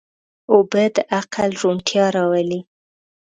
اوبه 0.53 0.83
د 0.95 0.97
عقل 1.17 1.49
روڼتیا 1.61 2.05
راولي. 2.15 2.59